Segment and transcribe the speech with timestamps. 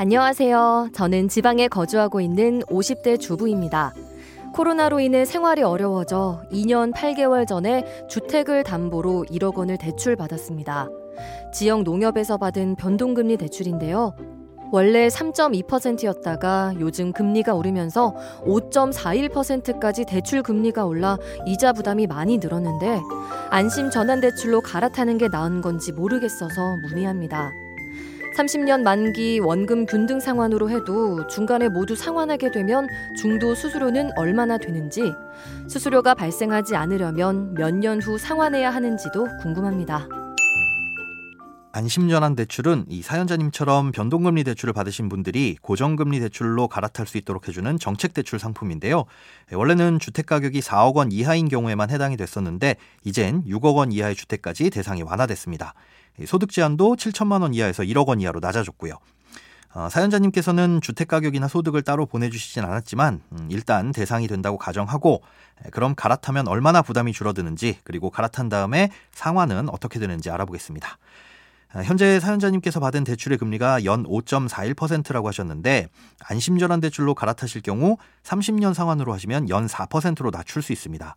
[0.00, 0.90] 안녕하세요.
[0.92, 3.92] 저는 지방에 거주하고 있는 50대 주부입니다.
[4.54, 10.88] 코로나로 인해 생활이 어려워져 2년 8개월 전에 주택을 담보로 1억 원을 대출받았습니다.
[11.52, 14.14] 지역 농협에서 받은 변동금리 대출인데요.
[14.70, 18.14] 원래 3.2%였다가 요즘 금리가 오르면서
[18.46, 23.00] 5.41%까지 대출 금리가 올라 이자 부담이 많이 늘었는데
[23.50, 27.50] 안심 전환 대출로 갈아타는 게 나은 건지 모르겠어서 문의합니다.
[28.38, 32.86] 30년 만기 원금 균등 상환으로 해도 중간에 모두 상환하게 되면
[33.16, 35.12] 중도 수수료는 얼마나 되는지,
[35.66, 40.08] 수수료가 발생하지 않으려면 몇 년 후 상환해야 하는지도 궁금합니다.
[41.72, 48.14] 안심전환 대출은 이 사연자님처럼 변동금리 대출을 받으신 분들이 고정금리 대출로 갈아탈 수 있도록 해주는 정책
[48.14, 49.04] 대출 상품인데요.
[49.52, 55.02] 원래는 주택 가격이 4억 원 이하인 경우에만 해당이 됐었는데 이젠 6억 원 이하의 주택까지 대상이
[55.02, 55.74] 완화됐습니다.
[56.26, 58.98] 소득 제한도 7천만 원 이하에서 1억 원 이하로 낮아졌고요.
[59.74, 65.22] 어, 사연자님께서는 주택 가격이나 소득을 따로 보내주시진 않았지만 음, 일단 대상이 된다고 가정하고
[65.72, 70.96] 그럼 갈아타면 얼마나 부담이 줄어드는지 그리고 갈아탄 다음에 상환은 어떻게 되는지 알아보겠습니다.
[71.74, 75.88] 어, 현재 사연자님께서 받은 대출의 금리가 연 5.41%라고 하셨는데
[76.24, 81.14] 안심전환 대출로 갈아타실 경우 30년 상환으로 하시면 연 4%로 낮출 수 있습니다.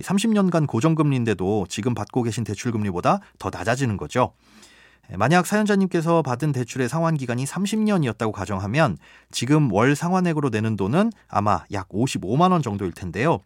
[0.00, 4.32] 30년간 고정금리인데도 지금 받고 계신 대출금리보다 더 낮아지는 거죠.
[5.16, 8.96] 만약 사연자님께서 받은 대출의 상환 기간이 30년이었다고 가정하면
[9.30, 13.38] 지금 월 상환액으로 내는 돈은 아마 약 55만 원 정도일 텐데요.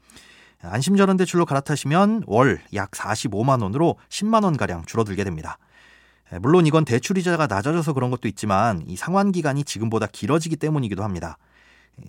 [0.62, 5.58] 안심전환 대출로 갈아타시면 월 약 45만 원으로 10만 원 가량 줄어들게 됩니다.
[6.40, 11.38] 물론 이건 대출 이자가 낮아져서 그런 것도 있지만 이 상환 기간이 지금보다 길어지기 때문이기도 합니다.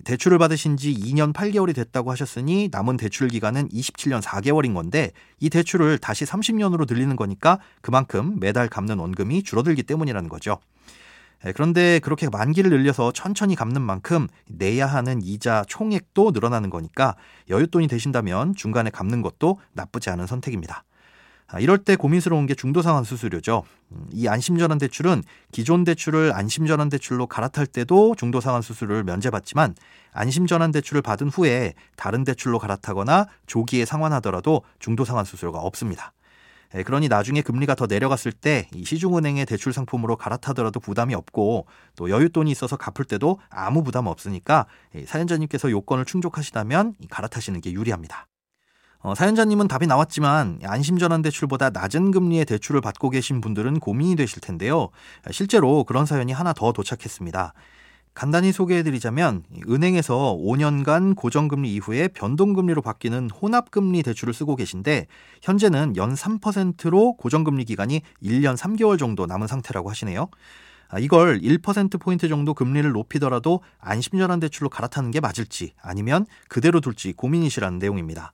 [0.04, 5.10] 대출을 받으신 지 2년 8개월이 됐다고 하셨으니 남은 대출 기간은 27년 4개월인 건데
[5.40, 10.58] 이 대출을 다시 30년으로 늘리는 거니까 그만큼 매달 갚는 원금이 줄어들기 때문이라는 거죠.
[11.54, 17.16] 그런데 그렇게 만기를 늘려서 천천히 갚는 만큼 내야 하는 이자 총액도 늘어나는 거니까
[17.48, 20.84] 여윳돈이 되신다면 중간에 갚는 것도 나쁘지 않은 선택입니다.
[21.52, 23.64] 아, 이럴 때 고민스러운 게 중도상환 수수료죠.
[23.92, 29.74] 음, 이 안심전환 대출은 기존 대출을 안심전환 대출로 갈아탈 때도 중도상환 수수료를 면제받지만
[30.12, 36.12] 안심전환 대출을 받은 후에 다른 대출로 갈아타거나 조기에 상환하더라도 중도상환 수수료가 없습니다.
[36.76, 42.06] 예, 그러니 나중에 금리가 더 내려갔을 때 이 시중은행의 대출 상품으로 갈아타더라도 부담이 없고 또
[42.06, 44.66] 여윳돈이 있어서 갚을 때도 아무 부담 없으니까
[45.04, 48.28] 사연자님께서 요건을 충족하시다면 갈아타시는 게 유리합니다.
[49.02, 54.90] 어, 사연자님은 답이 나왔지만 안심전환 대출보다 낮은 금리의 대출을 받고 계신 분들은 고민이 되실 텐데요.
[55.30, 57.54] 실제로 그런 사연이 하나 더 도착했습니다.
[58.12, 65.06] 간단히 소개해드리자면 은행에서 5년간 고정금리 이후에 변동금리로 바뀌는 혼합금리 대출을 쓰고 계신데
[65.40, 70.28] 현재는 연 3%로 고정금리 기간이 1년 3개월 정도 남은 상태라고 하시네요.
[70.88, 77.78] 아, 이걸 1%포인트 정도 금리를 높이더라도 안심전환 대출로 갈아타는 게 맞을지 아니면 그대로 둘지 고민이시라는
[77.78, 78.32] 내용입니다.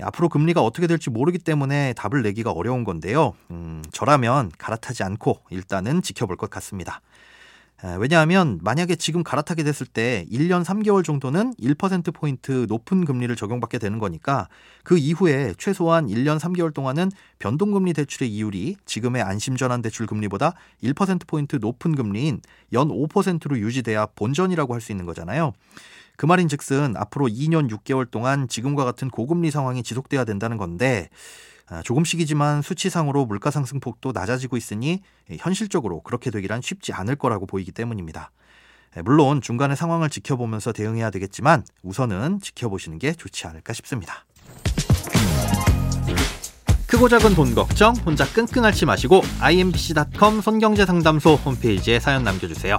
[0.00, 3.34] 앞으로 금리가 어떻게 될지 모르기 때문에 답을 내기가 어려운 건데요.
[3.50, 7.00] 음, 저라면 갈아타지 않고 일단은 지켜볼 것 같습니다.
[7.98, 14.48] 왜냐하면 만약에 지금 갈아타게 됐을 때 1년 3개월 정도는 1%포인트 높은 금리를 적용받게 되는 거니까
[14.82, 21.94] 그 이후에 최소한 1년 3개월 동안은 변동금리 대출의 이율이 지금의 안심전환 대출 금리보다 1%포인트 높은
[21.94, 22.40] 금리인
[22.72, 25.52] 연 5%로 유지돼야 본전이라고 할 수 있는 거잖아요.
[26.16, 31.08] 그 말인 즉슨 앞으로 2년 6개월 동안 지금과 같은 고금리 상황이 지속돼야 된다는 건데
[31.68, 35.02] 아, 조금씩이지만 수치상으로 물가 상승폭도 낮아지고 있으니
[35.38, 38.30] 현실적으로 그렇게 되기란 쉽지 않을 거라고 보이기 때문입니다.
[39.04, 44.24] 물론 중간에 상황을 지켜보면서 대응해야 되겠지만 우선은 지켜보시는 게 좋지 않을까 싶습니다.
[46.86, 52.78] 크고 작은 돈 걱정 혼자 끙끙 앓지 마시고 imbc.com 손경제상담소 홈페이지에 사연 남겨주세요.